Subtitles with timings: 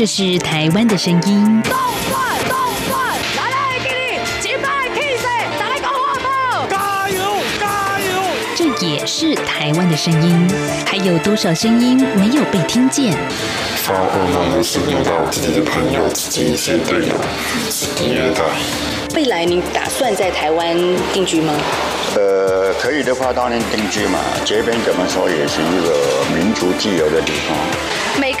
[0.00, 1.62] 这是台湾的声音。
[1.62, 1.76] 动
[2.08, 2.56] 转动
[2.88, 5.22] 转，来来给你击败 Kiss，
[5.58, 8.22] 再来搞活宝，加油加油！
[8.56, 10.48] 这也是台湾的声音。
[10.86, 13.12] 还有多少声音没有被听见？
[13.82, 17.14] 发噩梦的是遇到自己的朋友、自己一些队友
[17.68, 18.40] 是虐待。
[19.14, 20.74] 未来你打算在台湾
[21.12, 21.52] 定居吗？
[22.16, 24.18] 呃，可以的话当然定居嘛。
[24.46, 27.54] 这边怎么说也是一个民族自由的地方。
[28.18, 28.40] 每个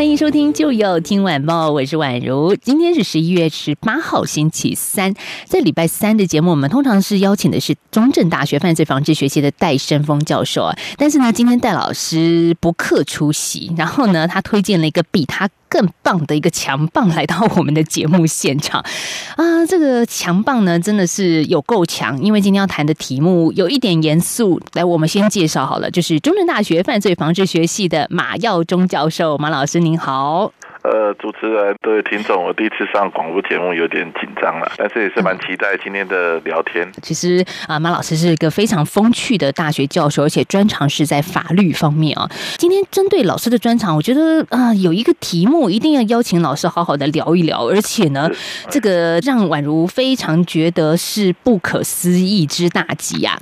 [0.00, 2.56] 欢迎收听《就有听晚报》，我是宛如。
[2.56, 5.12] 今天是十一月十八号，星期三。
[5.44, 10.78] 在礼拜三的节目，我们通常是邀请的是中正大学犯罪防治学系的戴生峰教授啊。
[10.96, 18.84] 但是呢，今天戴老师不客出席，然后呢，他推荐了一个比他更棒的一个强棒来到我们的节目现场
[19.36, 19.64] 啊。
[19.64, 24.60] 这个强棒呢，真的是有够强，因为今天要谈的题目有一点严肃。
[24.72, 30.52] 来，我们先介绍好了，就是中正大学犯罪防治学系的马耀忠教授，马老师您好。
[30.82, 36.90] 呃，主持人、各位听众，我第一次上广播节目，有点紧张了，但是也是蛮期待今天的聊天。
[37.02, 42.26] 其实啊，马老师是一个非常风趣的大学教授，而且专长是在法律方面啊。
[42.56, 48.30] 今天针对老师的专长，我觉得啊，有一个题目一定要邀请老师好好的聊一聊，而且呢，
[48.70, 53.38] 这个让宛如非常觉得是不可思议之大吉啊，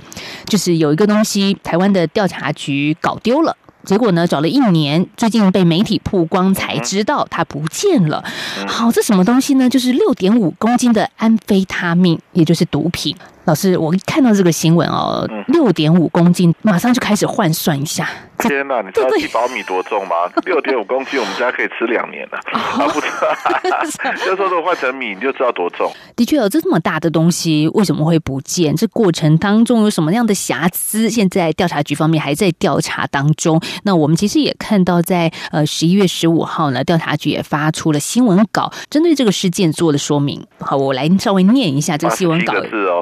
[0.47, 3.57] 就是有一个东西，台湾的调查局搞丢了。
[3.89, 8.23] 结果呢，找了一年，最近被媒体曝光，才知道它不见了。
[8.67, 9.67] 好，这什么东西呢？
[9.67, 13.17] 就是六点五公斤的安非他命，也就是毒品。
[13.49, 18.07] 老师，我一看到这个新闻哦，六点五公斤，马上就开始换算一下。
[18.41, 20.15] 天哪，你知道几包米多重吗？
[20.45, 22.39] 六点五公斤，我们家可以吃两年了。
[22.53, 25.91] 啊，不知道， 就说这换成米，你就知道多重。
[26.15, 28.77] 的确有这么大的东西，为什么会不见？
[28.77, 31.09] 这过程当中有什么样的瑕疵？
[31.09, 33.59] 现在调查局方面还在调查当中。
[33.83, 40.47] 那我们其实也看到，在呃十一月十五号呢，调查局也发出了新闻稿，针对这个事件做了说明。
[40.61, 42.53] 好，我来稍微念一下这个新闻稿。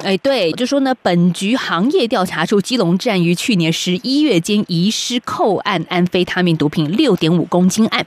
[0.03, 5.21] 哎，对，就说呢，本局行业调查处基隆站于去年十一月间遗失。
[5.27, 8.05] 扣案安非他命毒品六点五公斤案，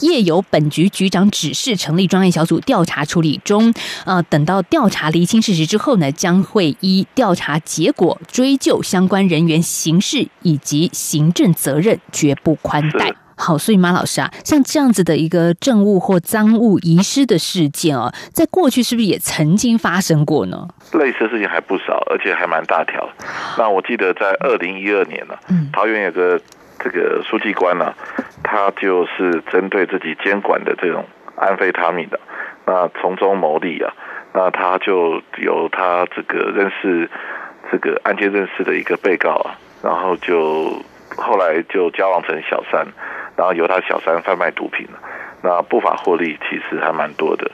[0.00, 3.74] 业由本局局长指示成立专案小组调查处理中。
[4.04, 13.19] 呃，等到调查厘清事实之后呢，将会依调查结果追究相关人员刑事以及行政责任，绝不宽待。
[13.40, 20.68] 好，所以马老师啊，像这样子的一个证物或赃物遗失的事件哦，在过去是不是也曾经发生过呢？
[20.92, 23.08] 类似的事情还不少，而且还蛮大条。
[23.56, 25.34] 那我记得在二零一二年呢，
[25.72, 26.40] 桃园有个。
[26.82, 27.92] 这个书记官呢，
[28.42, 31.04] 他就是针对自己监管的这种
[31.36, 32.18] 安非他命的，
[32.64, 33.92] 那从中牟利啊，
[34.32, 37.10] 那他就有他这个认识
[37.70, 40.72] 这个案件认识的一个被告啊，然后就
[41.16, 42.86] 后来就交往成小三，
[43.40, 44.86] 然后由他小三贩卖毒品
[45.42, 47.50] 那不法获利其实还蛮多的，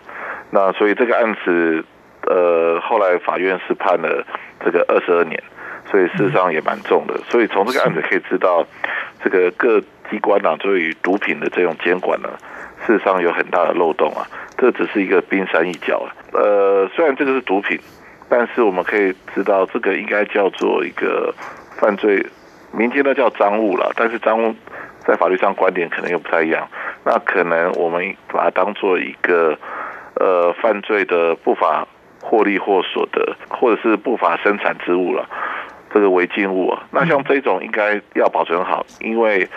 [0.51, 1.85] 那所以这个案子
[2.23, 4.27] 呃后来法院是判了
[4.65, 5.41] 这个二十二年。
[5.89, 8.67] 所以事实上也蛮重的，所以从这个案子可以知道，
[9.23, 9.81] 这个各
[10.11, 12.29] 机关呢对于毒品的这种监管呢，
[12.85, 14.27] 事实上有很大的漏洞啊。
[14.59, 16.11] 这只是一个冰山一角啊。
[16.33, 17.79] 呃，虽然这个是毒品，
[18.29, 21.33] 但是我们可以知道，这个应该叫做一个
[21.79, 22.27] 犯罪，
[22.73, 24.57] 民间呢叫赃物了，但是赃物
[25.07, 26.69] 在法律上观点可能又不太一样。
[27.05, 29.57] 那可能我们把它当做一个
[30.15, 31.87] 呃犯罪的不法
[32.21, 35.29] 获利或所得，或者是不法生产之物了。
[35.95, 39.49] 这个违禁物啊，那像这种应该要保存好，因为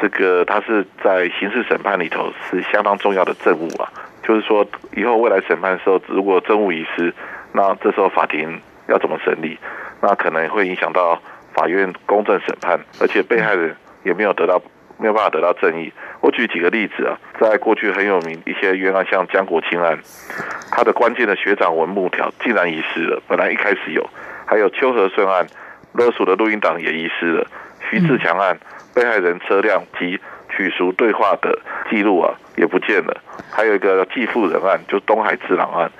[0.00, 3.92] 这个它是在刑事审判里头是相当重要的证物啊。
[4.22, 4.66] 就是说，
[4.96, 7.14] 以后未来审判的时候，如果证物遗失，
[7.52, 9.58] 那这时候法庭要怎么审理？
[10.00, 11.20] 那可能会影响到
[11.52, 14.60] 法院公正审判，而且被害人也没有得到
[14.98, 15.92] 没有办法得到正义。
[16.20, 19.98] 我举几个例子啊，在过去很有名一些冤案，像江国清案，
[20.70, 24.08] 他的关键的学长文木条竟然遗失了，本来一开始有，
[24.46, 25.46] 还有秋和顺案。
[25.94, 27.46] 勒索的录音档也遗失了，
[27.90, 28.56] 徐志强案
[28.94, 30.20] 被害人车辆及
[30.54, 31.58] 取赎对话的
[31.90, 35.90] 记录啊也不见了，还有一个继父人案，就东海之狼案，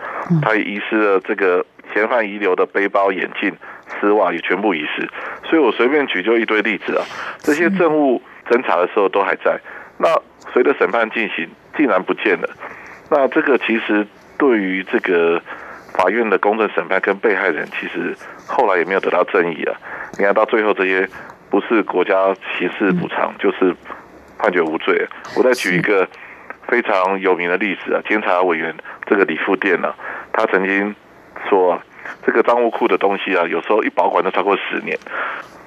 [0.42, 3.50] 他也遗失了这个嫌犯遗留的背包、眼镜、
[3.98, 5.08] 丝袜也全部遗失，
[5.44, 7.02] 所以我随便举就一堆例子啊，
[7.38, 9.58] 这些证物侦查的时候都还在，
[9.98, 10.08] 那
[10.52, 12.48] 随着审判进行竟然不见了，
[13.10, 14.06] 那这个其实
[14.36, 15.40] 对于这个。
[15.94, 18.14] 法院的公正审判跟被害人其实
[18.46, 19.74] 后来也没有得到正义啊。
[20.16, 21.08] 你看到最后这些
[21.50, 23.74] 不是国家刑事补偿，就是
[24.38, 25.08] 判决无罪。
[25.36, 26.06] 我再举一个
[26.68, 28.72] 非常有名的例子啊，监察委员
[29.06, 29.92] 这个李富店呢、
[30.32, 30.94] 他曾经
[31.48, 31.82] 说啊，
[32.24, 34.96] 这个赃物库的东西啊，有时候一保管都超过十年。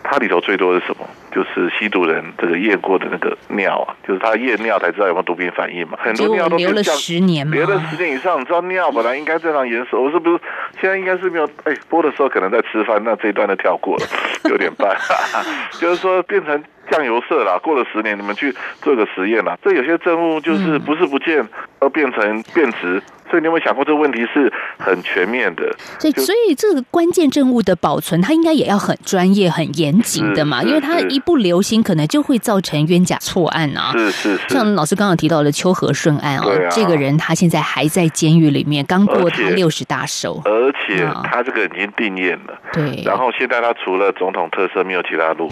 [0.03, 1.07] 它里头最多是什么？
[1.31, 5.97] 就是吸毒人这个验过的那个尿啊，就是他验尿才知道有没有毒品反应嘛。
[6.01, 10.39] 很多尿都留了十年嘛留了十年以上，你知道尿本来应该正常颜色，我是不是
[10.81, 11.49] 现在应该是没有？
[11.63, 14.05] 哎，播的时候可能在吃饭，那这一段都跳过了，
[14.49, 14.95] 有点半，
[15.79, 16.61] 就是说变成
[16.91, 17.57] 酱油色啦。
[17.63, 19.57] 过了十年，你们去做个实验啦。
[19.63, 21.47] 这有些证物就是不是不见，
[21.79, 23.01] 而变成变质。
[23.29, 25.73] 所以你有没有想过，这个问题是很全面的？
[25.97, 33.93] 所以，就所以这个关键证物的保存，它应该也要很专业、很严谨的嘛，因为它一不留心，可能就会造成冤假错案啊。
[33.93, 40.41] 是是是，像老师刚刚提到的邱和顺案哦，对啊这个人他现在还在监狱里面，刚过他六十大寿。
[40.43, 42.59] 而且啊他这个已经定验了。
[42.73, 45.49] 对，然后现在他除了总统特色没有其他路，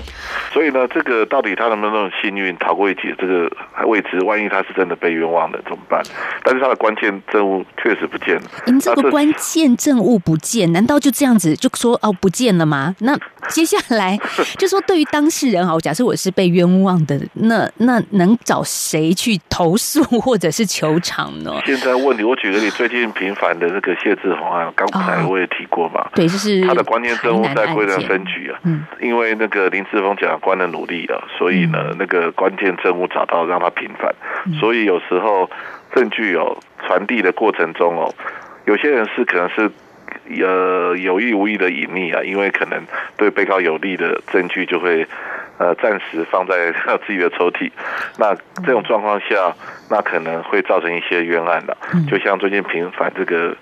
[0.51, 4.19] 所以呢，这个到底他能不能那么幸运逃过一劫，这个还未知。
[4.23, 6.01] 万一他是真的被冤枉的怎么办？
[6.43, 8.41] 但是他的关键证物确实不见了。
[8.65, 12.95] 您这个关键证物不见，难道就这样子就说哦不见了吗？
[12.99, 13.17] 那
[13.47, 14.17] 接下来
[14.57, 21.53] 就说对于当事人啊，假设我是被冤枉的，那那能找谁去投诉或者是求偿呢？
[21.65, 26.07] 现在问题，我举个你，最近频繁的那个谢志宏案，刚才哦我也提过嘛。
[26.13, 34.13] 对，就是他的关键证物在归仁件分局啊，嗯因为那个林志峰检察官的努力啊，所以嗯呢，那个关键证物找到让他平反，
[34.59, 35.49] 所以有时候
[35.93, 38.13] 证据哦传递的过程中哦，
[38.65, 39.71] 有些人是可能是。
[40.41, 42.83] 呃，有意无意的隐匿啊，因为可能
[43.17, 45.07] 对被告有利的证据就会
[45.57, 46.71] 呃暂时放在
[47.05, 47.71] 自己的抽屉。
[48.17, 49.53] 那这种状况下，
[49.89, 51.75] 那可能会造成一些冤案的、
[52.07, 53.55] 就像最近平反这个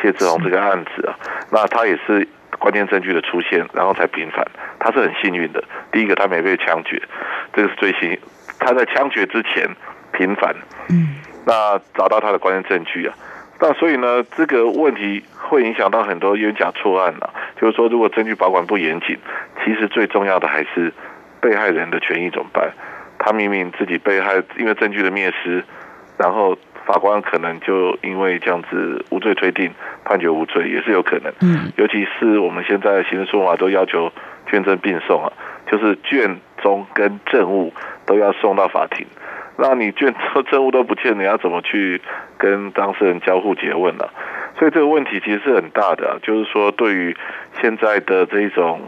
[0.00, 1.16] 谢志宏这个案子啊，
[1.50, 2.26] 那他也是
[2.58, 4.44] 关键证据的出现，然后才平反，
[4.78, 5.62] 他是很幸运的。
[5.92, 7.00] 第一个，他没被枪决，
[7.52, 8.18] 这个是最幸，
[8.58, 9.68] 他在枪决之前
[10.12, 10.54] 平反，
[10.90, 11.16] 嗯，
[11.46, 13.14] 那找到他的关键证据啊。
[13.60, 17.30] 那所以呢，这个问题会影响到很多冤假错案啊。
[17.60, 19.16] 就是说，如果证据保管不严谨，
[19.64, 20.92] 其实最重要的还是
[21.40, 22.72] 被害人的权益怎么办？
[23.16, 25.64] 他明明自己被害，因为证据的灭失，
[26.18, 29.72] 然后法官可能就因为这样子无罪推定，
[30.04, 31.32] 判决无罪也是有可能。
[31.40, 34.12] 嗯，尤其是我们现在刑事诉讼法都要求
[34.50, 35.32] 卷证并送啊，
[35.70, 37.72] 就是卷宗跟证物
[38.04, 39.06] 都要送到法庭。
[39.56, 42.02] 那你卷宗证物都不见，你要怎么去
[42.36, 44.04] 跟当事人交互诘问呢、
[44.58, 47.16] 所以这个问题其实是很大的啊、就是说对于
[47.60, 48.80] 现在的这种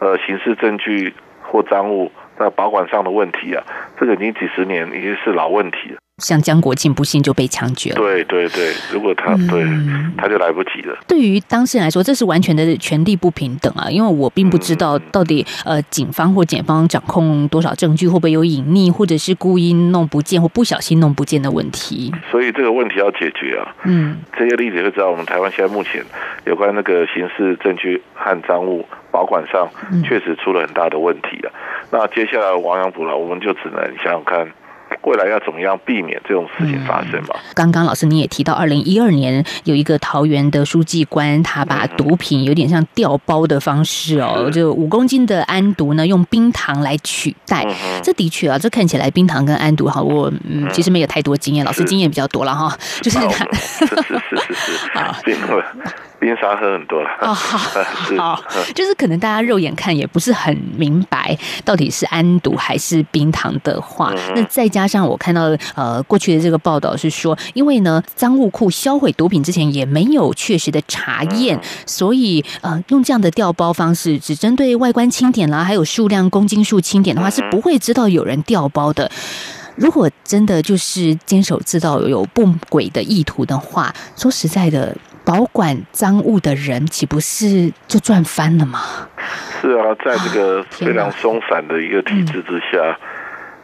[0.00, 3.62] 呃刑事证据或赃物在保管上的问题啊，
[3.98, 5.98] 这个已经几十年已经是老问题了。
[6.20, 7.96] 像江国庆不幸就被枪决了。
[7.96, 10.96] 对对对，如果他对嗯他就来不及了。
[11.08, 13.88] 对于当事人来说，这是完全的权利不平等啊！
[13.90, 22.12] 因为我并不知道嗯到底呃，警方或检方掌控多少证据，会不会有隐匿，或者是故意弄不见或不小心弄不见的问题。
[22.30, 23.74] 所以这个问题要解决啊。
[23.84, 26.04] 嗯，这些例子就知道，我们台湾现在目前
[26.44, 29.68] 有关那个刑事证据和赃物保管上，
[30.04, 31.50] 确实出了很大的问题啊。
[31.90, 34.46] 那接下来亡羊补牢，我们就只能想想看，
[35.02, 37.34] 未来要怎么样避免这种事情发生嘛。
[37.54, 44.60] 刚刚老师你也提到，二零一二年有一个桃园的书记官，他把毒品有点像调包的方式哦，是。
[44.60, 47.64] 就五公斤的安毒呢，用冰糖来取代。
[47.66, 55.36] 嗯，这的确啊，这看起来冰糖跟安毒哈，我嗯其实没有太多经验，老师经验比较多了哈，就是他是是是是好是，冰
[56.20, 57.08] 冰沙喝很多了。
[57.22, 57.58] 哦，好
[58.06, 58.18] 是。
[58.18, 58.42] 好，
[58.74, 79.10] 就是可能大家肉眼看也不是很明白到底是安毒还是冰糖的话，嗯那再加上我看到呃过去的这个报道是说，因为呢赃物库销毁毒品之前也没有确实的查验，嗯所以呃用这样的调包方式，只针对外观清点啦，还有数量公斤数清点的话，嗯是不会知道有人调包的。
[79.76, 84.94] 如果真的就是坚守自盗有不轨的意图的话，说实在的，
[85.24, 88.80] 保管赃物的人岂不是就赚翻了吗？
[89.62, 92.98] 是啊，在这个非常松散的一个体制之下，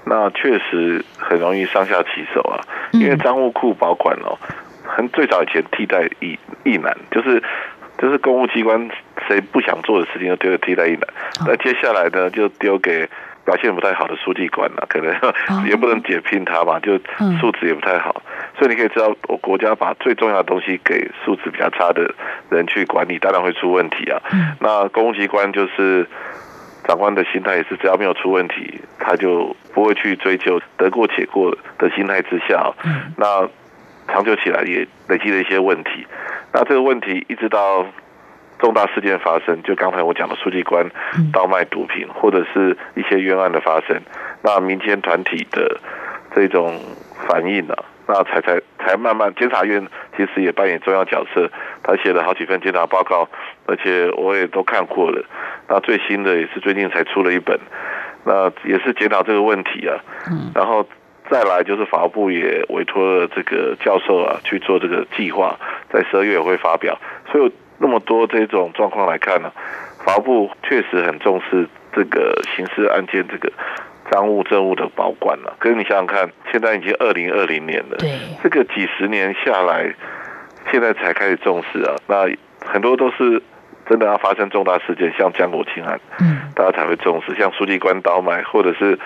[0.06, 2.60] 那确实很容易上下其手啊。
[2.92, 4.38] 嗯因为赃物库保管哦，
[4.84, 7.42] 很最早以前替代役役男，就是
[7.98, 8.88] 就是公务机关
[9.28, 11.02] 谁不想做的事情就丢给替代役男，
[11.40, 13.08] 哦那接下来呢就丢给。
[13.46, 15.14] 表现不太好的书记官了、可能
[15.70, 16.98] 也不能解聘他吧，就
[17.40, 18.20] 素质也不太好，
[18.58, 22.12] 所以你可以知道，我国家把最重要的东西给素质比较差的
[22.50, 24.20] 人去管理，当然会出问题啊。
[24.32, 26.04] 嗯那公务机关就是
[26.86, 33.48] 长官的心态也是，只要没有出问题，他就不会去追究得过且过的心态之下，嗯那
[34.08, 36.06] 长久起来也累积了一些问题。
[36.52, 37.84] 那这个问题一直到
[38.58, 40.88] 重大事件发生，就刚才我讲的书记官
[41.32, 44.00] 倒卖毒品，或者是一些冤案的发生，
[44.42, 45.80] 那民间团体的
[46.34, 46.80] 这种
[47.28, 47.74] 反应呢、
[48.08, 49.86] 那才才才慢慢，监察院
[50.16, 51.50] 其实也扮演重要角色，
[51.82, 53.28] 他写了好几份监察报告，
[53.66, 55.24] 而且我也都看过了。
[55.68, 57.58] 那最新的也是最近才出了一本，
[58.24, 59.98] 那也是检讨这个问题啊。
[60.30, 60.86] 嗯然后
[61.28, 65.58] 再来就是法务部也委托了这个教授啊去做这个计划，
[65.92, 66.96] 在十二月也会发表。
[67.32, 69.50] 所以那么多这种状况来看呢，
[70.04, 73.52] 法务部确实很重视这个刑事案件这个
[74.10, 78.10] 赃物政物的保管了、可是你想想看，现在已经二零二零年了，对，
[78.42, 79.92] 这个几十年下来，
[80.70, 81.94] 现在才开始重视啊。
[82.06, 82.26] 那
[82.64, 83.42] 很多都是
[83.88, 88.98] 真的要发生重大事件，像江国庆案，嗯，大家才会重视，像书记官倒买，或者是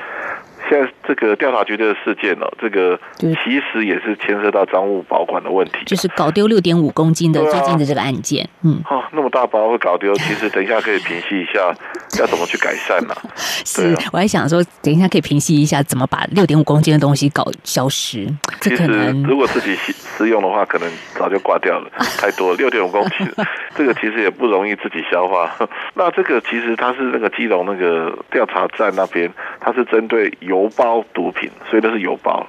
[0.70, 3.34] 现在这个调查局的事件哦，这个对。
[3.42, 5.78] 其实也是牵涉到赃物保管的问题。
[5.84, 7.50] 就是搞丢六点五公斤的啊。
[7.50, 11.74] 最近的这个案件，嗯，哦，那么大包会搞丢，其实等一下可以平息一下，
[12.20, 13.14] 要怎么去改善呢、
[13.66, 18.28] 是我还想说，等一下可以平息一下，怎么把六点五公斤的东西搞消失，
[18.60, 23.26] 这可能如果自己食食用的话，可能早就挂掉了， 太多六点五公斤，
[23.74, 25.50] 这个其实也不容易自己消化。
[25.94, 32.46] 那这个其实它是那个基隆那个调查站那边，它是针对邮包毒品，所以那是邮包，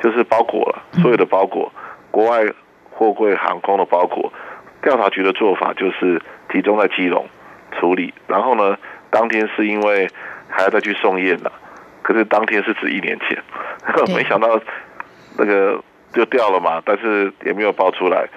[0.00, 1.72] 就是包裹了所有的包裹，
[2.10, 2.44] 国外
[2.90, 4.32] 货柜航空的包裹。
[4.80, 6.22] 调查局的做法就是
[6.52, 7.26] 集中在基隆
[7.72, 8.78] 处理，然后呢，
[9.10, 10.08] 当天是因为
[10.48, 11.50] 还要再去送验了，
[12.02, 13.42] 可是当天是指一年前，
[14.14, 14.60] 没想到
[15.36, 18.28] 那个就掉了嘛，但是也没有爆出来，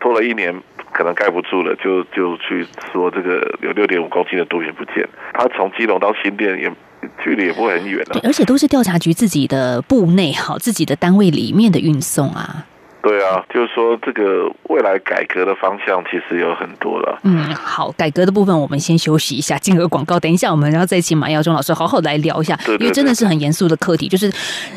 [0.00, 0.62] 拖了一年，
[0.92, 6.72] 可能盖不住了，就就去说这个有六点五公斤的毒品不见，他从基隆到新店也
[7.22, 8.20] 距离也不会很远啊，。
[8.22, 12.66] 而且都是调查局自己的部内好自己的单位里面的运送啊。
[13.02, 17.18] 对啊，就是说这个未来改革的方向其实有很多了。
[17.24, 20.20] 嗯，好，改革的部分我们先休息一下，进个广告。
[20.20, 24.06] 等一下我们要再请马耀忠老师好好来聊一下，对对因为真的是很严肃的课题。
[24.06, 24.32] 就是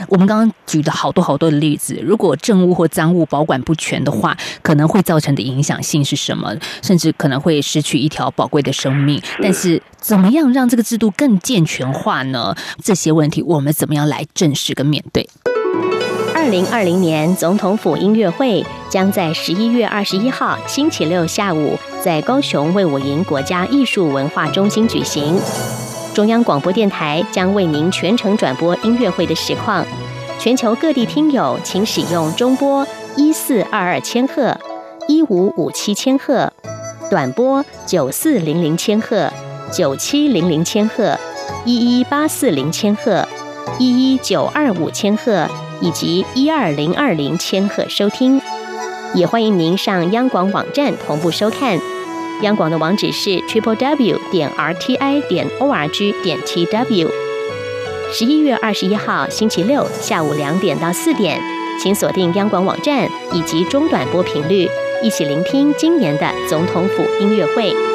[0.10, 6.52] 我们刚刚举的好多好多的例子，如果政务或赃物保管不全的话，可能会造成的影响性是什么？
[6.82, 9.22] 甚至可能会失去一条宝贵的生命。
[9.40, 12.56] 但是怎么样让这个制度更健全化呢？
[12.84, 15.30] 这些问题我们怎么样来正视跟面对？
[16.46, 25.40] 二零二零年总统府音乐会将在十一月二十一号星期六下午在高雄卫武营国家艺术文化中心举行。
[26.14, 29.84] 中央广播电台将为您全程转播音乐会的实况。
[30.38, 32.86] 全球各地听友请使用中波
[33.18, 34.56] 一四二二千赫、
[35.08, 36.54] 一五五七千赫、
[37.10, 39.34] 短波九四零零千赫、
[39.74, 41.18] 九七零零千赫、
[41.66, 43.28] 一一八四零千赫、
[43.80, 45.50] 一一九二五千赫。
[45.82, 48.42] 以及一二零二零千赫收听，
[49.14, 51.80] 也欢迎您上央广网站同步收看。
[52.42, 57.10] 央广的网址是 triple w 点 r t i 点 o r g 点 t w。
[58.12, 61.42] 十一月二十一号星期六下午两点到四点，
[61.82, 64.70] 请锁定央广网站以及中短波频率，
[65.02, 67.95] 一起聆听今年的总统府音乐会。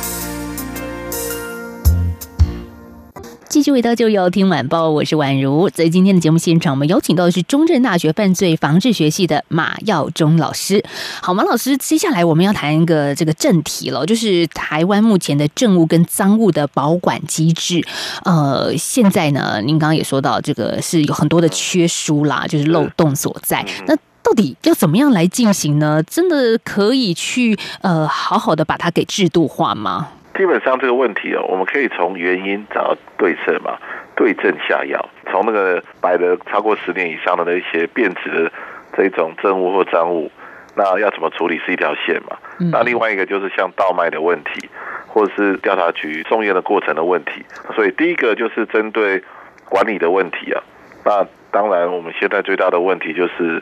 [3.51, 5.69] 继续回到就要听晚报，我是宛如。
[5.69, 10.81] 在今天的节目现场，我们邀请到的是中正大学犯罪防治学系的马耀忠老师。
[11.21, 17.85] 好，马老师，接下来我们要谈一个这个正题了，就是台湾目前的政务跟赃物的保管机制。
[18.23, 23.67] 呃，现在呢，您刚刚也说到，这个是有很多的缺书啦，就是漏洞所在。
[23.85, 23.93] 那
[24.23, 26.01] 到底要怎么样来进行呢？
[26.03, 30.07] 真的可以去呃好好的把它给制度化吗？
[30.33, 33.77] 基本上这个问题哦，我们可以从原因找到对策嘛，
[34.15, 35.09] 对症下药。
[35.29, 38.51] 从那个摆了超过十年以上的那些变质的
[38.95, 40.31] 这种证物或赃物，
[40.75, 42.37] 那要怎么处理是一条线嘛。
[42.71, 44.69] 那另外一个就是像倒卖的问题，
[45.07, 47.45] 或者是调查局送验的过程的问题。
[47.75, 49.21] 所以第一个就是针对
[49.69, 50.63] 管理的问题啊。
[51.03, 53.61] 那当然我们现在最大的问题就是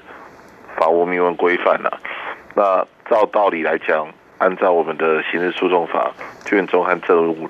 [0.77, 1.99] 法务明文规范了。
[2.55, 4.07] 那照道理来讲。
[4.39, 6.11] 按照我们的刑事诉讼法，
[6.45, 7.49] 卷宗和证物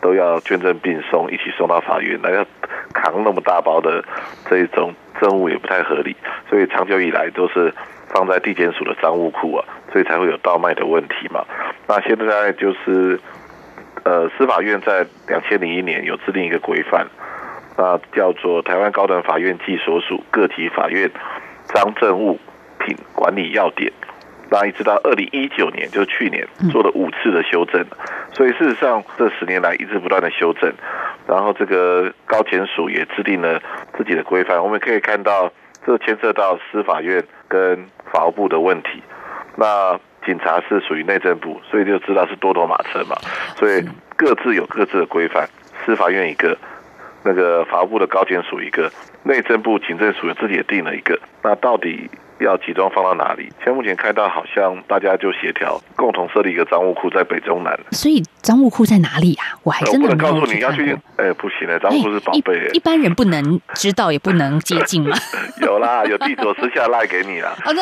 [0.00, 2.18] 都要卷证并送，一起送到法院。
[2.22, 2.44] 那要
[2.94, 4.02] 扛那么大包的
[4.48, 6.16] 这一种证物也不太合理，
[6.48, 7.74] 所以长久以来都是
[8.08, 11.44] 放在地检署的赃物库啊，所以才会有倒卖的问题嘛。
[11.88, 13.18] 那现在就是
[14.04, 17.06] 呃，司法院在两千零一年有制定一个规范，
[17.76, 21.10] 那叫做《台湾高等法院暨所属各级法院
[21.66, 22.38] 赃证物
[22.78, 23.90] 品管理要点》。
[24.52, 27.82] 那一直到二零一九年，就是去年做了五次的修正，
[28.34, 30.70] 所以事实上这十年来一直不断的修正，
[31.26, 33.58] 然后这个高检署也制定了
[33.96, 34.62] 自己的规范。
[34.62, 35.50] 我们可以看到，
[35.86, 39.02] 这牵涉到司法院跟法务部的问题。
[39.56, 43.16] 那警察是属于内政部，所以就知道是多头马车嘛，
[43.56, 43.82] 所以
[44.16, 45.48] 各自有各自的规范。
[45.86, 46.54] 司法院一个，
[47.24, 48.92] 那个法务部的高检署一个，
[49.22, 51.18] 内政部警政署自己也定了一个。
[51.42, 52.10] 那到底？
[52.42, 53.44] 要集中放到哪里？
[53.58, 57.78] 现在目前看到好像大家就协调，共同设立一个赃物库在北中南。
[57.90, 59.58] 所以赃物库在哪里啊？
[59.62, 60.96] 我还真的不能告诉你要去。
[61.16, 62.68] 哎，不行的，赃物库是宝贝。
[62.72, 65.16] 一般人不能知道，也不能接近吗？
[65.62, 67.54] 有啦，有地址，我私下赖给你啦。
[67.62, 67.80] 好的，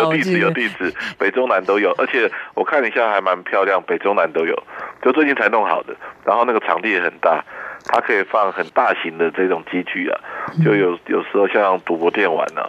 [0.00, 1.92] 有地址，有地址，北中南都有。
[1.98, 4.54] 而且我看一下还蛮漂亮，北中南都有，
[5.02, 5.94] 就最近才弄好的。
[6.24, 7.44] 然后那个场地也很大。
[7.86, 10.18] 它可以放很大型的这种机具啊，
[10.64, 12.64] 就有有时候像赌博电玩啊，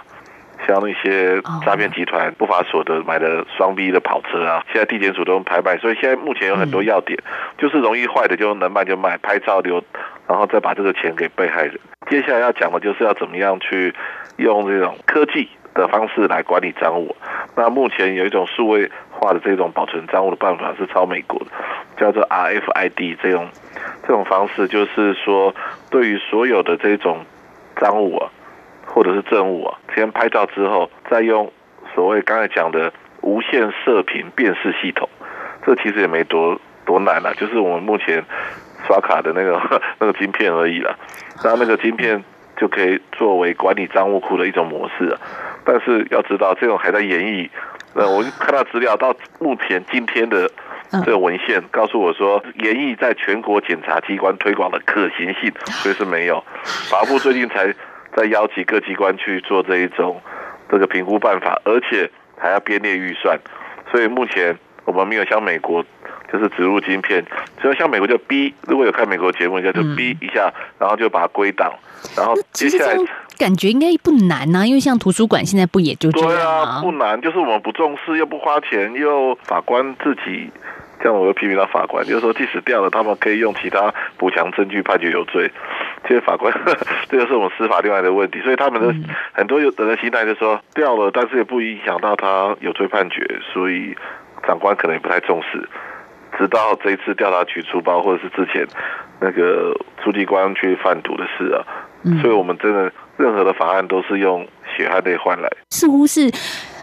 [0.67, 7.17] 像那些诈骗集团不法所得买的双 B 的跑车啊，现在地检署都用拍卖，所以现在目前有很多要点，
[7.57, 9.83] 就是容易坏的就能卖就卖，拍照留，
[10.27, 11.79] 然后再把这个钱给被害人。
[12.09, 13.93] 接下来要讲的就是要怎么样去
[14.37, 17.15] 用这种科技的方式来管理赃物。
[17.55, 21.45] 那目前有一种数位化的这种保存赃物的办法是抄美国的，
[21.97, 23.47] 叫做 RFID 这种。
[24.07, 25.55] 这种方式就是说，
[25.89, 27.25] 对于所有的这种
[27.75, 28.29] 赃物啊，
[28.95, 31.51] 或者是证物啊，先拍照之后，再用
[31.93, 35.09] 所谓刚才讲的无线射频辨识系统，
[35.65, 38.23] 这其实也没多多难了，就是我们目前
[38.87, 39.61] 刷卡的那个
[39.99, 40.97] 那个晶片而已了。
[41.43, 42.23] 那那个晶片
[42.55, 45.19] 就可以作为管理赃物库的一种模式啊。
[45.65, 47.49] 但是要知道，这种还在演绎。
[47.95, 50.49] 那，我看到资料到目前今天的。
[51.03, 56.41] 这个文献告诉我说，研议在全国检察机关推广的可行性， 所以是没有。
[56.63, 57.73] 法务部最近才
[58.15, 60.21] 在邀请各机关去做这一种
[60.71, 63.37] 这个评估办法，而且还要编列预算。
[63.91, 65.83] 所以目前我们没有像美国，
[66.31, 67.23] 就是植入晶片，
[67.61, 71.73] 只有像美国就逼，如果有看美国节目，应该就逼一下，然后就把它归档，
[72.15, 72.97] 然后接下来
[73.37, 76.81] 感觉应该不难呐，因为像图书馆现在不也就这样啊？
[76.81, 80.49] 不难，就是我们不重视，又不花钱，又法官自己。
[80.99, 85.51] 这样我会批评到法官，就是说，即使掉了，他们可以用其他补强证据判决有罪。
[86.07, 86.53] 这些法官，
[87.09, 88.93] 这个是我们司法另外的问题，所以他们的
[89.33, 93.95] 很多有人的心态就说掉了，但是也不影响到他有罪判决，所以
[94.45, 95.67] 长官可能也不太重视。
[96.37, 98.67] 直到这一次调查局出包，或者是之前
[99.21, 101.63] 那个书记官去贩毒的事啊，
[102.21, 106.29] 所以我们真的任何的法案都是用血汗泪换来，似乎是。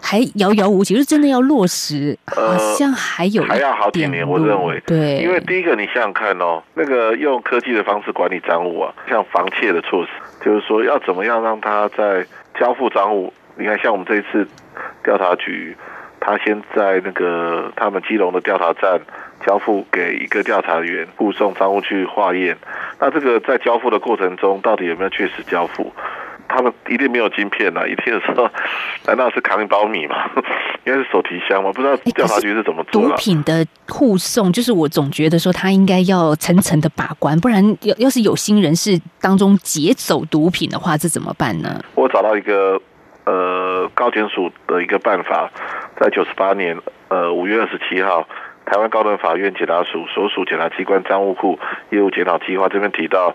[0.03, 4.79] 还遥遥无期，是真的要落实，好像还有还要好几年，我认为。
[4.85, 10.09] 对，因为第一个，你想想看哦，那个用科技的方式管理赃物啊，像防窃的措施，
[10.45, 12.25] 就是说要怎么样让他在
[12.59, 13.33] 交付赃物。
[13.55, 14.45] 你看，像我们这一次
[15.03, 15.75] 调查局，
[16.19, 18.99] 他先在那个他们基隆的调查站
[19.45, 22.57] 交付给一个调查员护送赃物去化验。
[22.99, 25.93] 那这个在交付的过程中，到底有没有确实交付？
[26.55, 27.81] 他们一定没有晶片呐！
[27.89, 28.51] 一定说，
[29.07, 30.29] 难道是扛一包米吗？
[30.85, 31.71] 应该是手提箱吗？
[31.73, 41.81] 不知道调查局是怎么做毒品的护送，就是我总觉得说他应该要层层的把关，不然要要是有心人士当中劫走毒品的话，这怎么办呢？
[41.95, 42.79] 我找到一个
[43.25, 45.49] 呃高检署的一个办法，
[45.99, 48.27] 在九十八年呃五月二十七号
[48.65, 51.57] 台湾高等法院检察署所属检察机关赃物库
[51.89, 53.33] 业务检讨计划这边提到，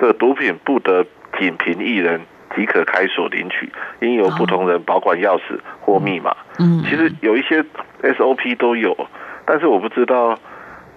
[0.00, 1.04] 这个毒品不得
[1.38, 2.20] 仅凭一人
[2.54, 6.34] 即可开锁领取，应由不同人保管钥匙或密码。
[6.58, 7.64] 嗯，其实有一些
[8.02, 8.96] SOP 都有，
[9.44, 10.38] 但是我不知道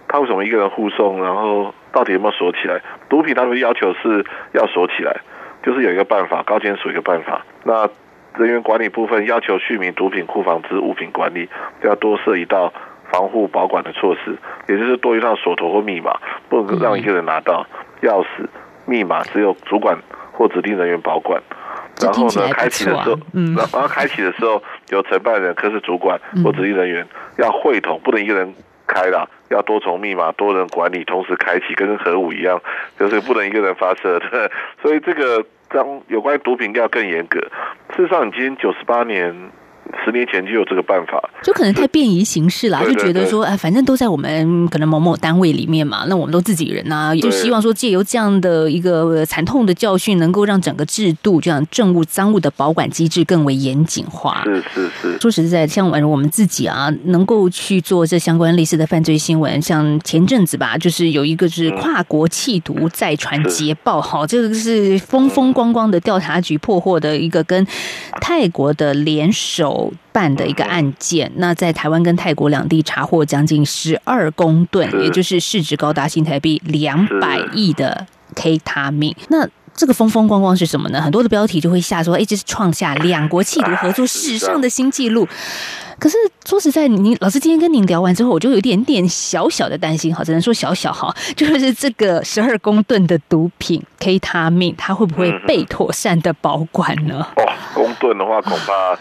[0.07, 2.81] 他为什么一个人护送，然后到底有没有锁起来？
[3.09, 5.21] 毒品他们要求是要锁起来，
[5.63, 7.45] 就是有一个办法，高检署一个办法。
[7.63, 7.89] 那
[8.37, 11.49] 人员管理部分要求续名毒品库房之物品管理，
[11.83, 12.71] 要多设一道
[13.11, 16.17] 防护保管的措施，也就是多一道锁头或密码，
[16.49, 17.65] 不能让一个人拿到
[18.01, 18.45] 钥匙、
[18.85, 19.97] 密码，只有主管
[20.37, 21.41] 或指定人员保管。
[21.99, 27.05] 然后呢，开启的时候，嗯，然后开启的时候，有承办人、科室主管或指定人员
[27.37, 28.53] 要会同，不能一个人
[28.85, 32.61] 开了，要多重密码、多人管理，同时开启，跟核武一样，
[32.99, 34.51] 就是不能一个人发射的。
[34.81, 37.39] 所以这个当有关毒品要更严格。
[37.95, 39.35] 事实上，已经九十八年。
[40.03, 54.41] 十年前就有这个办法，就可能太便宜形式啦，就觉得说，哎，反正都在我们可能某某单位里面嘛，那我们都自己人呐、就希望说借由这样的一个呃惨痛的教训，能够让整个制度这样政务赃物的保管机制更为严谨化。
[54.45, 67.65] 是是是，说实在，像我们自己啊，能够去做这相关类似的犯罪新闻，像前阵子吧，就是有一个是跨国弃毒再传捷报，哈、这个是风风光光的调查局破获的一个跟
[68.21, 69.76] 泰国的联手
[70.11, 71.31] 办的一个案件。
[71.35, 79.15] 那在台湾跟泰国两地查获将近十二公吨，也就是市值高达新台币两百亿的 K 他命。
[79.29, 81.01] 那这个风风光光是什么呢？
[81.01, 85.27] 很多的标题就会下说，哎，这是创下两国弃毒合作史上的新纪录。
[85.99, 97.27] 可是说实在，你老师今天跟您聊完之后，我就有点点小小的担心，哈，只能说小小哈， 就是这个十二公吨的毒品 K 他命，它会不会被妥善的保管呢？
[97.35, 98.95] 哦，公吨的话，恐怕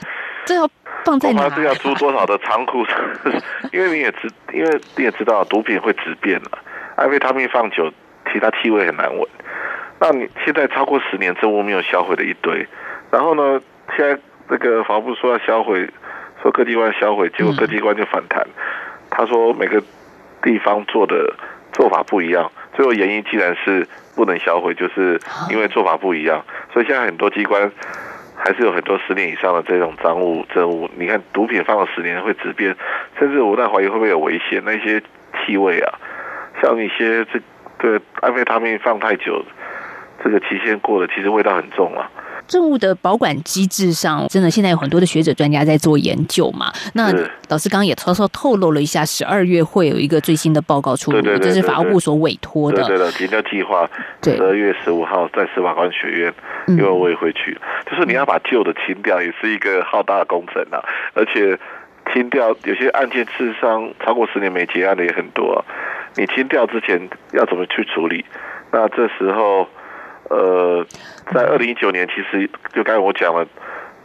[0.47, 0.67] 这要
[1.05, 1.57] 放在哪恐怕？
[1.57, 2.83] 是要租多少的仓库？
[3.73, 6.59] 因为你也知，因为你也知道，毒品会质变了，
[6.97, 7.93] 安非他命放久，
[8.33, 9.29] 其他气味很难闻。
[9.99, 12.67] 那你现在超过十年证物没有销毁的一堆，
[13.11, 13.61] 然后呢，
[13.97, 15.89] 现在这个法务部说要销毁，
[16.43, 18.47] 说各机关销毁，结果各机关就反弹。
[19.11, 19.83] 他说每个
[20.43, 21.35] 地方做的
[21.73, 27.73] 做法不一样，最后原因既然是不能销毁，就是因为做法不一样，所以现在很多机关
[28.47, 30.89] 还是有很多十年以上的这种赃物证物。
[30.97, 32.77] 你看毒品放了十年会质变，
[33.19, 35.03] 甚至我在怀疑会不会有危险，那些
[35.35, 35.99] 气味啊，
[36.63, 37.41] 像一些这
[37.79, 39.45] 个安非他命放太久。
[40.23, 42.09] 这个期限过了，其实味道很重啊。
[42.47, 46.73] 政务的保管机制上，真的现在有很多的学者专家在做研究嘛。
[46.95, 47.13] 那
[47.49, 52.85] 老师刚刚也稍稍透露了一下，十二月会有一个最新的报告出炉，这是法务部所委托的。
[52.85, 53.89] 对的，停掉计划
[54.23, 56.35] 十二月十五号在司法官学院，
[56.69, 57.59] 因为我也会去。
[57.91, 60.79] 就是你要把旧的清掉，也是一个浩大的工程啊。
[61.15, 61.59] 而且
[62.13, 65.59] 清掉有些案件，事实上超过十年没结案的也很多、啊。
[66.17, 68.25] 你清掉之前要怎么去处理？
[68.71, 69.67] 那这时候。
[70.29, 70.85] 呃，
[71.33, 73.47] 在二零一九年，其实就刚才我讲了，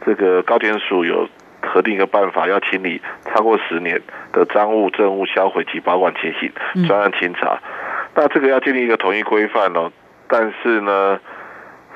[0.06, 1.28] 这个高检署有
[1.60, 4.00] 核定一个办法，要清理超过十年
[4.32, 7.58] 的赃物、证物销毁及保管情形，专案清查。
[8.14, 9.90] 那这个要建立一个统一规范哦。
[10.28, 11.18] 但是呢，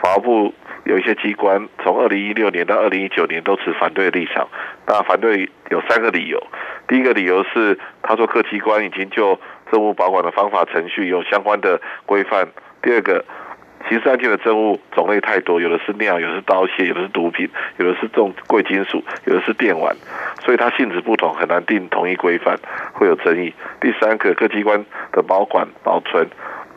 [0.02, 4.48] 法务部有一些机关从二零一六年到二零一九年都持反对的立场。
[4.86, 6.42] 那反对有三个理由。
[6.88, 9.38] 第一个理由是，他说各机关已经就
[9.70, 12.48] 证物保管的方法、程序有相关的规范。
[12.82, 13.24] 第二个。
[13.88, 19.94] 刑事案件的证物种类太多，有的是尿，有的是刀械，有的是毒品，有的是重贵金属，有的是电玩，
[20.40, 22.58] 所以它性质不同，很难定统一规范，
[22.94, 23.54] 会有争议。
[23.80, 26.26] 第三个，各机关的保管保存，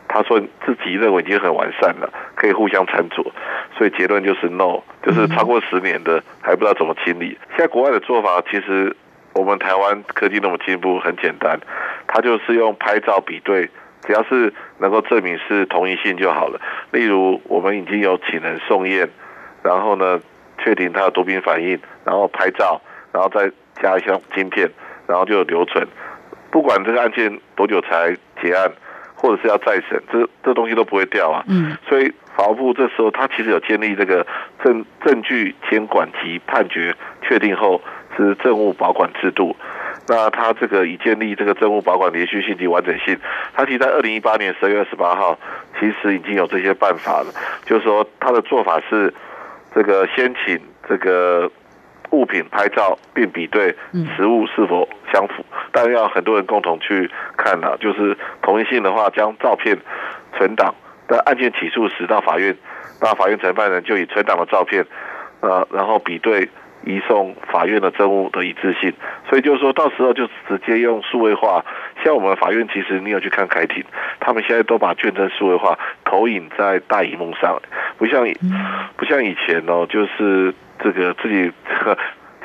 [0.06, 3.26] 他说自己认为已经很完善了，可以互相参酌，
[3.76, 7.36] 所以结论就是 no，就是超过十年的还不知道怎么清理。
[7.56, 8.94] 现在国外的做法，其实
[9.34, 11.58] 我们台湾科技那么进步，很简单，
[12.06, 13.68] 他就是用拍照比对。
[14.10, 16.60] 只要是能够证明是同一性就好了。
[16.90, 19.08] 例如，我们已经有请人送验，
[19.62, 20.20] 然后呢，
[20.58, 22.80] 确定他的毒品反应，然后拍照，
[23.12, 24.68] 然后再加一箱晶片，
[25.06, 25.86] 然后就有留存。
[26.50, 28.72] 不管这个案件多久才结案，
[29.14, 31.44] 或者是要再审，这这东西都不会掉啊。
[31.46, 31.76] 嗯。
[31.88, 34.26] 所以法务部这时候他其实有建立这个
[34.64, 37.80] 证证据监管及判决确定后
[38.16, 39.54] 是政务保管制度。
[40.12, 43.16] 那他这个已建立这个证物保管连续性及完整性，
[43.54, 45.38] 他其实在二零一八年十二月二十八号，
[45.78, 47.26] 其实已经有这些办法了。
[47.64, 49.14] 就是说，他的做法是，
[49.72, 51.48] 这个先请这个
[52.10, 53.72] 物品拍照并比对
[54.16, 57.76] 实物是否相符，但要很多人共同去看啊。
[57.78, 59.78] 就是同一性的话，将照片
[60.36, 60.74] 存档，
[61.08, 62.56] 在案件起诉时到法院，
[63.00, 64.84] 那法院承办人就以存档的照片，
[65.38, 66.48] 呃，然后比对。
[66.84, 68.92] 移送法院的证物的一致性，
[69.28, 71.64] 所以就是说到时候就直接用数位化
[72.02, 73.84] 像我们法院，其实你有去看开庭，
[74.18, 77.60] 他们现在都把卷证数位化，投影在大荧幕上，
[77.98, 78.26] 不像
[78.96, 81.52] 不像以前哦，就是这个自己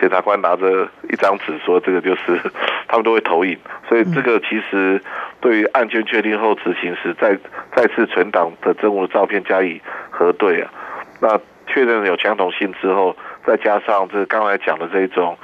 [0.02, 2.38] 检察官拿着一张纸说这个就是，
[2.90, 5.02] 他们都会投影，所以这个其实
[5.40, 7.38] 对于案件确定后执行时，再
[7.74, 10.70] 再次存档的证物的照片加以核对啊，
[11.22, 15.38] 那确认有相同性之后，再加上这刚才讲的这种。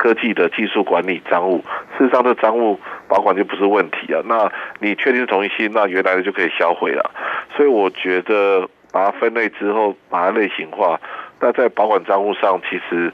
[0.00, 1.58] 科技的技术管理赃物，
[1.98, 4.22] 事实上这赃物保管就不是问题啊。
[4.26, 7.10] 那你确定是同一性，那原来的就可以销毁了。
[7.56, 11.00] 所以我觉得把它分类之后，把它类型化，
[11.40, 13.12] 那在保管赃物上，其实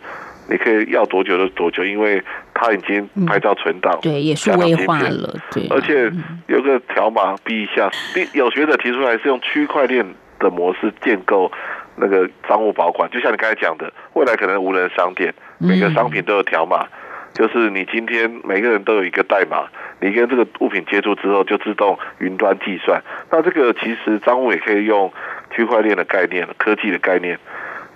[0.50, 5.66] 你可以要多久就多久，因为它已经拍照存档，对，也是微化了，对。
[5.70, 6.12] 而且
[6.48, 7.90] 有个条码逼一下，
[8.35, 10.04] 有学者提出来是用区块链
[10.38, 11.50] 的模式建构。
[11.96, 16.87] 那个赃物保管，就像你刚才讲的，未来可能无人商店，每个商品都有条码，
[17.33, 19.68] 就是你今天每个人都有一个代码，
[20.00, 23.02] 你跟这个物品接触之后，就自动云端计算。
[23.30, 25.12] 那这个其实赃物也可以用
[25.54, 27.38] 区块链的概念、科技的概念，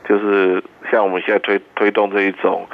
[0.09, 2.67] 就是像我们现在推推动这一种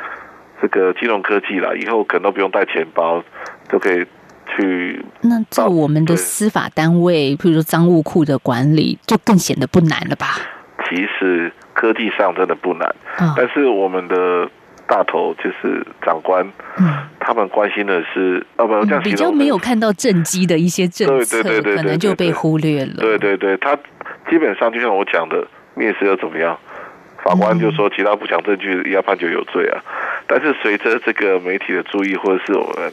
[0.60, 3.22] 这个金融科技了，以后可能都不用带钱包，
[3.70, 4.04] 就可以
[4.56, 5.04] 去。
[5.22, 10.36] 那在我们的司法单位，譬如说赃物库的管理，就更显得不难了吧？
[10.88, 12.94] 其实科技上真的不难，
[13.36, 14.48] 但是我们的
[14.86, 16.46] 大头就是长官，
[17.18, 22.94] 他们关心的是，哦不，这样比较没有看到政绩的一些政策，可能就被忽略了。
[22.98, 23.76] 对对对，他
[24.28, 26.58] 基本上就像我讲的，面试又怎么样？
[27.22, 29.80] 法官就说其他不讲证据要判决有罪啊。
[30.26, 32.92] 但是随着这个媒体的注意，或者是我们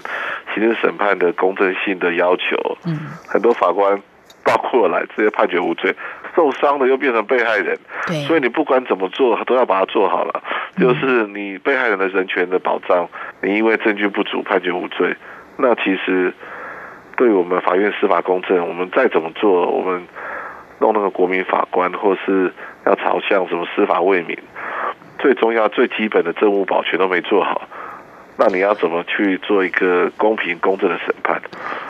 [0.53, 4.01] 刑事审判的公正性的要求，嗯，很多法官
[4.43, 5.95] 倒过来直接判决无罪。
[6.33, 7.77] 受伤的又变成被害人，
[8.07, 10.41] 对，所以你不管怎么做都要把它做好了。
[10.77, 13.05] 就是你被害人的人权的保障，
[13.41, 15.13] 你因为证据不足判决无罪，
[15.57, 16.33] 那其实
[17.17, 20.07] 对我们法院司法公正，我们再怎么做，我们
[20.79, 22.53] 弄那个国民法官，或是
[22.85, 24.37] 要朝向什么司法为民，
[25.19, 27.67] 最重要最基本的政务保全都没做好，
[28.43, 31.39] 那你要怎么去做一个公平公正的审判？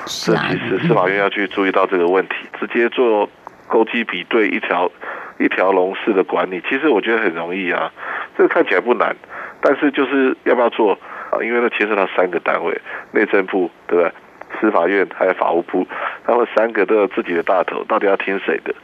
[0.05, 3.29] 这其实司法院要去注意到这个问题，直接做。
[3.69, 4.91] 勾稽比对一条
[5.39, 7.89] 一条龙式的管理，其实我觉得很容易啊，
[8.37, 9.15] 这个看起来不难，
[9.61, 10.91] 但是就是要不要做
[11.31, 11.39] 啊？
[11.41, 12.81] 因为它牵涉到三个单位，
[13.13, 14.11] 内政部对不对？
[14.59, 15.87] 司法院还有法务部，
[16.25, 18.75] 他们三个都有自己的大头，到底要听谁的？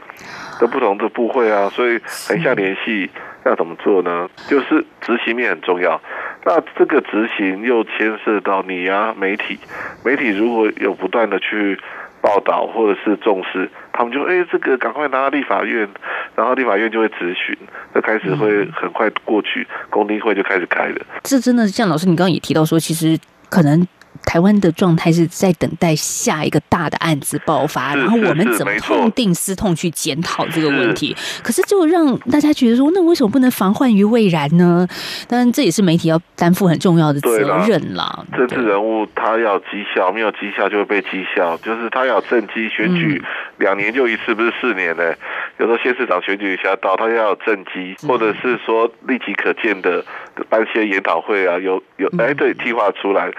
[0.58, 3.10] 都不同的部会啊，所以横向联系
[3.44, 4.26] 要怎么做呢？
[4.48, 6.00] 就是执行面很重要，
[6.48, 9.58] 那这个执行又牵涉到你啊，媒体，
[10.02, 11.78] 媒体如果有不断的去。
[12.20, 15.88] 报道或者是重视，他们就哎，这个赶快拿到立法院，
[16.34, 17.56] 然后立法院就会咨询，
[17.94, 20.96] 就开始会很快过去，公听会就开始开了。
[21.22, 23.16] 这真的像老师，你刚刚也提到说，其实
[23.48, 23.86] 可能。
[24.24, 31.16] 台湾的状态是在等待下一个大的案子爆发，然后我们怎么痛定思痛去检讨这个问题？
[31.42, 34.86] 可是就让大家觉得说，那为什么不能防患于未然呢？
[35.26, 38.24] 当然，这也是媒体要担负很重要的责任啦。
[38.36, 43.22] 政治人物他要绩效，没有绩效就会被绩效，就是他要政绩选举
[43.58, 45.14] 两年就一次，不是四年呢？
[45.58, 50.04] 有时候县市长选举一下到，他要有政绩，或者是说立即可见的
[50.48, 53.30] 办些研讨会啊，有有哎对，计划出来。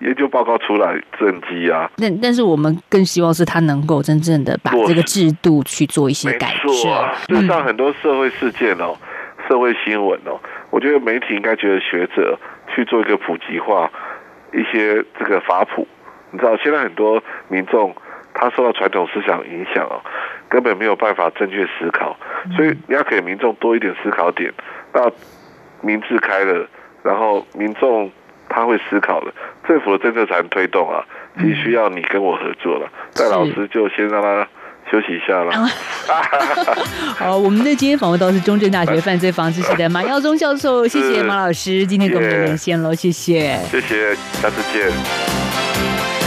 [0.00, 1.90] 研究报告出来，政绩啊。
[1.96, 6.72] 但但是我们更希望是他能够真正的把这个制度去做一些改正。
[6.72, 8.94] 事实上，很多社会事件哦，
[9.48, 10.38] 社会新闻哦，
[10.70, 12.38] 我觉得媒体应该觉得学者
[12.74, 13.90] 去做一个普及化，
[14.52, 15.88] 一些这个法普。
[16.30, 17.94] 你知道，现在很多民众
[18.34, 20.02] 他受到传统思想影响哦，
[20.50, 22.14] 根本没有办法正确思考。
[22.54, 24.52] 所以你要给民众多一点思考点。
[24.92, 25.10] 那
[25.80, 26.68] 民智开了，
[27.02, 28.10] 然后民众。
[28.48, 29.32] 他会思考的，
[29.66, 31.04] 政府的政策才能推动啊，
[31.36, 32.88] 必须要你跟我合作了。
[33.14, 34.46] 戴老师就先让他
[34.90, 35.52] 休息一下了。
[37.18, 44.90] 好，我们的今天访问到是中正大学犯罪防治系的马耀宗教授，谢谢马老师今天跟我们连线喽，谢谢，谢谢，下次见。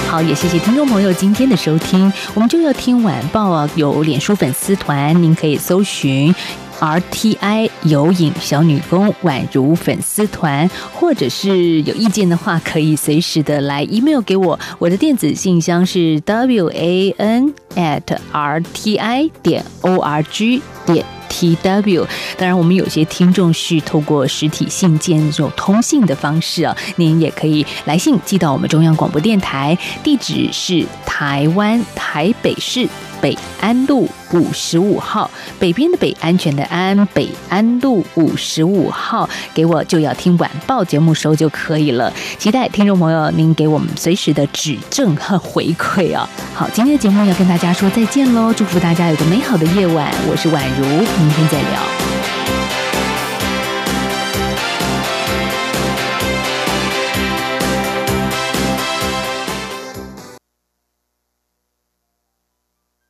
[0.09, 6.33] 好，也谢谢听众朋友今天的收听，我们就要听晚报啊，有脸书粉丝团，您可以搜寻。
[6.79, 14.59] R T I 有影小女工宛如粉丝团，或者是有意见的话，可以随时的来 email 给我。
[14.77, 22.07] 我的电子信箱是 w a n at r t i 点 o r g 点 t w。
[22.37, 32.87] 当然，我们有些听众是透过实体信件这种通信的方式啊，您也可以来信寄到我们中央广播电台，地址是台湾台北市。
[33.21, 35.29] 北安路五十五号，
[35.59, 42.11] 北边的北，安全的安，北安路五十五号，给我就要听晚报节目收就可以了。
[42.37, 46.27] 期待听众朋友您给我们随时的指正和回馈啊！
[46.53, 52.08] 好，今天的节目要跟大家说再见喽，祝福大家有个美好的夜晚，我是宛如，明天再聊。